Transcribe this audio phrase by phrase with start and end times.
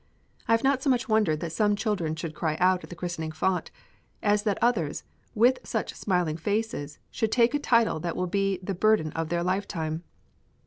[0.47, 3.31] I have not so much wondered that some children should cry out at the Christening
[3.33, 3.69] font,
[4.23, 5.03] as that others
[5.35, 9.43] with such smiling faces should take a title that will be the burden of their
[9.43, 10.03] lifetime.